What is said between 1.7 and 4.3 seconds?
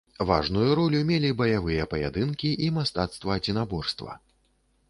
паядынкі і мастацтва адзінаборства.